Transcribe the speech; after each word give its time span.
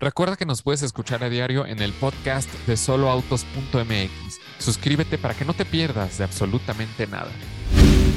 Recuerda 0.00 0.36
que 0.36 0.46
nos 0.46 0.62
puedes 0.62 0.82
escuchar 0.82 1.22
a 1.22 1.28
diario 1.28 1.66
en 1.66 1.82
el 1.82 1.92
podcast 1.92 2.50
de 2.66 2.78
soloautos.mx. 2.78 4.40
Suscríbete 4.58 5.18
para 5.18 5.34
que 5.34 5.44
no 5.44 5.52
te 5.52 5.66
pierdas 5.66 6.16
de 6.16 6.24
absolutamente 6.24 7.06
nada. 7.06 7.30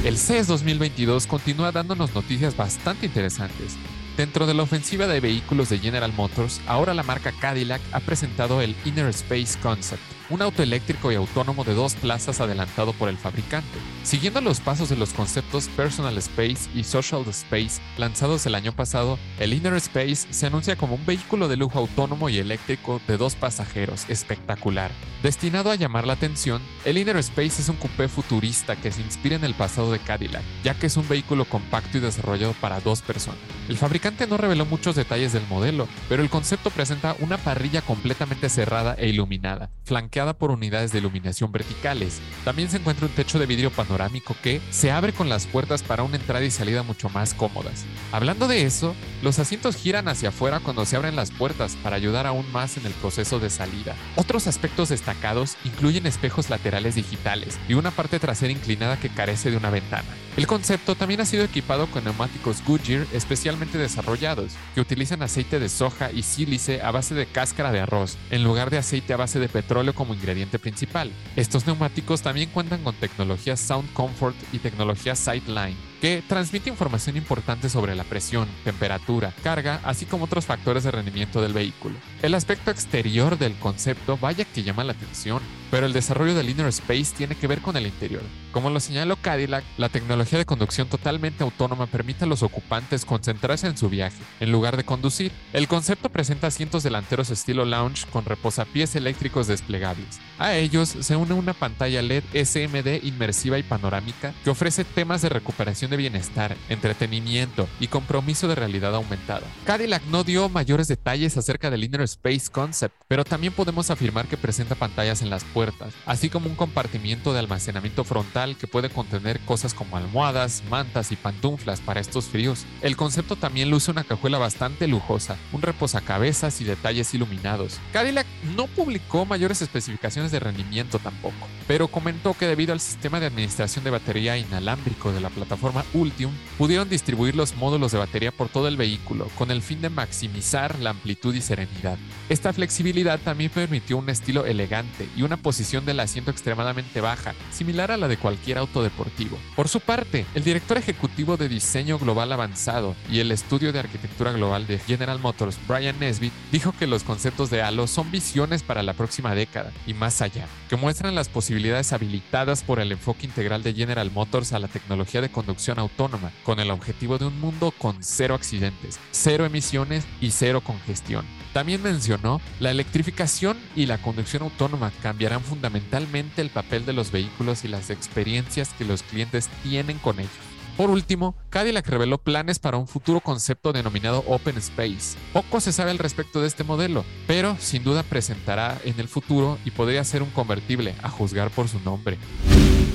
El 0.02 0.16
CES 0.16 0.46
2022 0.46 1.26
continúa 1.26 1.72
dándonos 1.72 2.14
noticias 2.14 2.56
bastante 2.56 3.04
interesantes. 3.04 3.76
Dentro 4.16 4.46
de 4.46 4.54
la 4.54 4.62
ofensiva 4.62 5.06
de 5.06 5.20
vehículos 5.20 5.68
de 5.68 5.78
General 5.78 6.12
Motors, 6.14 6.62
ahora 6.66 6.94
la 6.94 7.02
marca 7.02 7.32
Cadillac 7.32 7.82
ha 7.92 8.00
presentado 8.00 8.62
el 8.62 8.74
Inner 8.86 9.08
Space 9.08 9.58
Concept, 9.60 10.02
un 10.30 10.40
auto 10.40 10.62
eléctrico 10.62 11.12
y 11.12 11.16
autónomo 11.16 11.64
de 11.64 11.74
dos 11.74 11.94
plazas 11.94 12.40
adelantado 12.40 12.92
por 12.94 13.08
el 13.08 13.18
fabricante. 13.18 13.78
Siguiendo 14.02 14.40
los 14.40 14.60
pasos 14.60 14.88
de 14.88 14.96
los 14.96 15.12
conceptos 15.12 15.68
Personal 15.68 16.16
Space 16.18 16.68
y 16.74 16.84
Social 16.84 17.24
Space 17.28 17.80
lanzados 17.98 18.46
el 18.46 18.54
año 18.54 18.72
pasado, 18.72 19.18
el 19.38 19.52
Inner 19.52 19.74
Space 19.74 20.26
se 20.30 20.46
anuncia 20.46 20.76
como 20.76 20.94
un 20.94 21.06
vehículo 21.06 21.48
de 21.48 21.56
lujo 21.56 21.78
autónomo 21.78 22.28
y 22.28 22.38
eléctrico 22.38 23.00
de 23.06 23.16
dos 23.16 23.34
pasajeros 23.34 24.08
espectacular. 24.08 24.90
Destinado 25.22 25.70
a 25.70 25.74
llamar 25.74 26.06
la 26.06 26.14
atención, 26.14 26.60
el 26.84 26.98
Inner 26.98 27.16
Space 27.18 27.62
es 27.62 27.68
un 27.68 27.76
coupé 27.76 28.08
futurista 28.08 28.76
que 28.76 28.92
se 28.92 29.00
inspira 29.00 29.36
en 29.36 29.44
el 29.44 29.54
pasado 29.54 29.90
de 29.90 29.98
Cadillac, 29.98 30.42
ya 30.62 30.74
que 30.74 30.86
es 30.86 30.96
un 30.96 31.08
vehículo 31.08 31.44
compacto 31.44 31.98
y 31.98 32.00
desarrollado 32.00 32.52
para 32.60 32.80
dos 32.80 33.02
personas. 33.02 33.40
El 33.68 33.78
fabricante 33.78 34.26
no 34.26 34.36
reveló 34.36 34.66
muchos 34.66 34.96
detalles 34.96 35.32
del 35.32 35.46
modelo, 35.46 35.88
pero 36.08 36.22
el 36.22 36.28
concepto 36.28 36.70
presenta 36.70 37.16
una 37.20 37.38
parrilla 37.38 37.80
completamente 37.82 38.48
cerrada 38.48 38.94
e 38.98 39.08
iluminada, 39.08 39.70
flanqueada 39.84 40.13
por 40.14 40.52
unidades 40.52 40.92
de 40.92 40.98
iluminación 40.98 41.50
verticales. 41.50 42.20
También 42.44 42.70
se 42.70 42.76
encuentra 42.76 43.06
un 43.06 43.12
techo 43.12 43.40
de 43.40 43.46
vidrio 43.46 43.72
panorámico 43.72 44.36
que 44.42 44.60
se 44.70 44.92
abre 44.92 45.12
con 45.12 45.28
las 45.28 45.46
puertas 45.46 45.82
para 45.82 46.04
una 46.04 46.16
entrada 46.16 46.44
y 46.44 46.52
salida 46.52 46.84
mucho 46.84 47.08
más 47.08 47.34
cómodas. 47.34 47.84
Hablando 48.12 48.46
de 48.46 48.62
eso, 48.62 48.94
los 49.22 49.40
asientos 49.40 49.74
giran 49.74 50.06
hacia 50.06 50.28
afuera 50.28 50.60
cuando 50.60 50.84
se 50.84 50.94
abren 50.94 51.16
las 51.16 51.32
puertas 51.32 51.76
para 51.82 51.96
ayudar 51.96 52.28
aún 52.28 52.50
más 52.52 52.76
en 52.76 52.86
el 52.86 52.92
proceso 52.92 53.40
de 53.40 53.50
salida. 53.50 53.96
Otros 54.14 54.46
aspectos 54.46 54.90
destacados 54.90 55.56
incluyen 55.64 56.06
espejos 56.06 56.48
laterales 56.48 56.94
digitales 56.94 57.58
y 57.68 57.74
una 57.74 57.90
parte 57.90 58.20
trasera 58.20 58.52
inclinada 58.52 59.00
que 59.00 59.08
carece 59.08 59.50
de 59.50 59.56
una 59.56 59.70
ventana. 59.70 60.06
El 60.36 60.46
concepto 60.46 60.96
también 60.96 61.20
ha 61.20 61.26
sido 61.26 61.44
equipado 61.44 61.86
con 61.86 62.04
neumáticos 62.04 62.62
Goodyear 62.64 63.06
especialmente 63.12 63.78
desarrollados, 63.78 64.52
que 64.74 64.80
utilizan 64.80 65.22
aceite 65.22 65.60
de 65.60 65.68
soja 65.68 66.10
y 66.10 66.22
sílice 66.22 66.82
a 66.82 66.90
base 66.90 67.14
de 67.14 67.26
cáscara 67.26 67.70
de 67.70 67.80
arroz, 67.80 68.16
en 68.30 68.42
lugar 68.42 68.70
de 68.70 68.78
aceite 68.78 69.12
a 69.12 69.16
base 69.16 69.38
de 69.38 69.48
petróleo 69.48 69.94
ingrediente 70.12 70.58
principal. 70.58 71.10
Estos 71.36 71.66
neumáticos 71.66 72.20
también 72.20 72.50
cuentan 72.50 72.82
con 72.82 72.94
tecnología 72.96 73.56
Sound 73.56 73.90
Comfort 73.94 74.36
y 74.52 74.58
tecnología 74.58 75.14
Sightline, 75.14 75.76
que 76.00 76.22
transmite 76.28 76.68
información 76.68 77.16
importante 77.16 77.70
sobre 77.70 77.94
la 77.94 78.04
presión, 78.04 78.46
temperatura, 78.64 79.32
carga, 79.42 79.80
así 79.84 80.04
como 80.04 80.24
otros 80.24 80.44
factores 80.44 80.84
de 80.84 80.90
rendimiento 80.90 81.40
del 81.40 81.54
vehículo. 81.54 81.96
El 82.20 82.34
aspecto 82.34 82.70
exterior 82.70 83.38
del 83.38 83.54
concepto 83.54 84.18
vaya 84.18 84.44
que 84.44 84.62
llama 84.62 84.84
la 84.84 84.92
atención, 84.92 85.40
pero 85.74 85.86
el 85.86 85.92
desarrollo 85.92 86.36
del 86.36 86.50
Inner 86.50 86.68
Space 86.68 87.16
tiene 87.16 87.34
que 87.34 87.48
ver 87.48 87.60
con 87.60 87.76
el 87.76 87.88
interior. 87.88 88.22
Como 88.52 88.70
lo 88.70 88.78
señaló 88.78 89.16
Cadillac, 89.16 89.64
la 89.76 89.88
tecnología 89.88 90.38
de 90.38 90.44
conducción 90.44 90.88
totalmente 90.88 91.42
autónoma 91.42 91.88
permite 91.88 92.22
a 92.22 92.28
los 92.28 92.44
ocupantes 92.44 93.04
concentrarse 93.04 93.66
en 93.66 93.76
su 93.76 93.88
viaje, 93.88 94.22
en 94.38 94.52
lugar 94.52 94.76
de 94.76 94.84
conducir. 94.84 95.32
El 95.52 95.66
concepto 95.66 96.10
presenta 96.10 96.46
asientos 96.46 96.84
delanteros 96.84 97.30
estilo 97.30 97.64
lounge 97.64 98.06
con 98.12 98.24
reposapiés 98.24 98.94
eléctricos 98.94 99.48
desplegables. 99.48 100.20
A 100.38 100.54
ellos 100.54 100.90
se 100.90 101.16
une 101.16 101.34
una 101.34 101.54
pantalla 101.54 102.02
LED 102.02 102.22
SMD 102.32 103.02
inmersiva 103.04 103.58
y 103.58 103.64
panorámica 103.64 104.32
que 104.44 104.50
ofrece 104.50 104.84
temas 104.84 105.22
de 105.22 105.30
recuperación 105.30 105.90
de 105.90 105.96
bienestar, 105.96 106.56
entretenimiento 106.68 107.66
y 107.80 107.88
compromiso 107.88 108.46
de 108.46 108.54
realidad 108.54 108.94
aumentada. 108.94 109.42
Cadillac 109.64 110.04
no 110.04 110.22
dio 110.22 110.48
mayores 110.48 110.86
detalles 110.86 111.36
acerca 111.36 111.68
del 111.68 111.82
Inner 111.82 112.02
Space 112.02 112.48
Concept, 112.48 112.94
pero 113.08 113.24
también 113.24 113.52
podemos 113.52 113.90
afirmar 113.90 114.28
que 114.28 114.36
presenta 114.36 114.76
pantallas 114.76 115.20
en 115.20 115.30
las 115.30 115.42
puertas, 115.42 115.63
así 116.06 116.28
como 116.28 116.48
un 116.48 116.56
compartimiento 116.56 117.32
de 117.32 117.38
almacenamiento 117.38 118.04
frontal 118.04 118.56
que 118.56 118.66
puede 118.66 118.90
contener 118.90 119.40
cosas 119.40 119.74
como 119.74 119.96
almohadas, 119.96 120.62
mantas 120.68 121.12
y 121.12 121.16
pantuflas 121.16 121.80
para 121.80 122.00
estos 122.00 122.26
fríos. 122.26 122.64
El 122.82 122.96
concepto 122.96 123.36
también 123.36 123.70
luce 123.70 123.90
una 123.90 124.04
cajuela 124.04 124.38
bastante 124.38 124.88
lujosa, 124.88 125.36
un 125.52 125.62
reposacabezas 125.62 126.60
y 126.60 126.64
detalles 126.64 127.12
iluminados. 127.14 127.80
Cadillac 127.92 128.26
no 128.56 128.66
publicó 128.66 129.24
mayores 129.24 129.62
especificaciones 129.62 130.32
de 130.32 130.40
rendimiento 130.40 130.98
tampoco, 130.98 131.48
pero 131.66 131.88
comentó 131.88 132.34
que 132.34 132.46
debido 132.46 132.72
al 132.72 132.80
sistema 132.80 133.20
de 133.20 133.26
administración 133.26 133.84
de 133.84 133.90
batería 133.90 134.36
inalámbrico 134.36 135.12
de 135.12 135.20
la 135.20 135.30
plataforma 135.30 135.84
Ultium, 135.94 136.32
pudieron 136.58 136.88
distribuir 136.88 137.36
los 137.36 137.54
módulos 137.56 137.92
de 137.92 137.98
batería 137.98 138.32
por 138.32 138.48
todo 138.48 138.68
el 138.68 138.76
vehículo 138.76 139.28
con 139.36 139.50
el 139.50 139.62
fin 139.62 139.80
de 139.80 139.90
maximizar 139.90 140.78
la 140.78 140.90
amplitud 140.90 141.34
y 141.34 141.40
serenidad. 141.40 141.98
Esta 142.28 142.52
flexibilidad 142.52 143.20
también 143.20 143.50
permitió 143.50 143.96
un 143.96 144.08
estilo 144.08 144.46
elegante 144.46 145.08
y 145.16 145.22
una 145.22 145.36
posición 145.54 145.86
del 145.86 146.00
asiento 146.00 146.32
extremadamente 146.32 147.00
baja, 147.00 147.32
similar 147.52 147.92
a 147.92 147.96
la 147.96 148.08
de 148.08 148.16
cualquier 148.16 148.58
auto 148.58 148.82
deportivo. 148.82 149.38
Por 149.54 149.68
su 149.68 149.78
parte, 149.78 150.26
el 150.34 150.42
director 150.42 150.76
ejecutivo 150.78 151.36
de 151.36 151.48
diseño 151.48 151.96
global 151.96 152.32
avanzado 152.32 152.96
y 153.08 153.20
el 153.20 153.30
estudio 153.30 153.72
de 153.72 153.78
arquitectura 153.78 154.32
global 154.32 154.66
de 154.66 154.80
General 154.80 155.20
Motors, 155.20 155.56
Brian 155.68 156.00
Nesbitt, 156.00 156.32
dijo 156.50 156.74
que 156.76 156.88
los 156.88 157.04
conceptos 157.04 157.50
de 157.50 157.62
Halo 157.62 157.86
son 157.86 158.10
visiones 158.10 158.64
para 158.64 158.82
la 158.82 158.94
próxima 158.94 159.36
década 159.36 159.70
y 159.86 159.94
más 159.94 160.22
allá, 160.22 160.48
que 160.68 160.74
muestran 160.74 161.14
las 161.14 161.28
posibilidades 161.28 161.92
habilitadas 161.92 162.64
por 162.64 162.80
el 162.80 162.90
enfoque 162.90 163.26
integral 163.26 163.62
de 163.62 163.74
General 163.74 164.10
Motors 164.10 164.54
a 164.54 164.58
la 164.58 164.66
tecnología 164.66 165.20
de 165.20 165.30
conducción 165.30 165.78
autónoma, 165.78 166.32
con 166.42 166.58
el 166.58 166.72
objetivo 166.72 167.16
de 167.16 167.26
un 167.26 167.40
mundo 167.40 167.72
con 167.78 168.02
cero 168.02 168.34
accidentes, 168.34 168.98
cero 169.12 169.46
emisiones 169.46 170.04
y 170.20 170.32
cero 170.32 170.62
congestión. 170.62 171.24
También 171.54 171.82
mencionó, 171.82 172.40
la 172.58 172.72
electrificación 172.72 173.56
y 173.76 173.86
la 173.86 173.98
conducción 173.98 174.42
autónoma 174.42 174.90
cambiarán 175.02 175.40
fundamentalmente 175.40 176.42
el 176.42 176.50
papel 176.50 176.84
de 176.84 176.92
los 176.92 177.12
vehículos 177.12 177.64
y 177.64 177.68
las 177.68 177.90
experiencias 177.90 178.70
que 178.76 178.84
los 178.84 179.04
clientes 179.04 179.48
tienen 179.62 179.98
con 179.98 180.18
ellos. 180.18 180.32
Por 180.76 180.90
último, 180.90 181.36
Cadillac 181.50 181.86
reveló 181.86 182.18
planes 182.18 182.58
para 182.58 182.76
un 182.76 182.88
futuro 182.88 183.20
concepto 183.20 183.72
denominado 183.72 184.24
Open 184.26 184.56
Space. 184.56 185.16
Poco 185.32 185.60
se 185.60 185.72
sabe 185.72 185.92
al 185.92 185.98
respecto 185.98 186.40
de 186.40 186.48
este 186.48 186.64
modelo, 186.64 187.04
pero 187.28 187.56
sin 187.60 187.84
duda 187.84 188.02
presentará 188.02 188.76
en 188.84 188.98
el 188.98 189.06
futuro 189.06 189.56
y 189.64 189.70
podría 189.70 190.02
ser 190.02 190.24
un 190.24 190.30
convertible, 190.30 190.96
a 191.04 191.08
juzgar 191.08 191.50
por 191.50 191.68
su 191.68 191.78
nombre. 191.78 192.18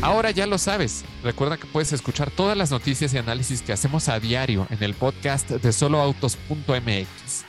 Ahora 0.01 0.31
ya 0.31 0.45
lo 0.45 0.57
sabes. 0.57 1.05
Recuerda 1.23 1.55
que 1.55 1.65
puedes 1.65 1.93
escuchar 1.93 2.29
todas 2.29 2.57
las 2.57 2.71
noticias 2.71 3.13
y 3.13 3.17
análisis 3.17 3.61
que 3.61 3.71
hacemos 3.71 4.09
a 4.09 4.19
diario 4.19 4.67
en 4.69 4.83
el 4.83 4.95
podcast 4.95 5.49
de 5.49 5.71
soloautos.mx. 5.71 7.48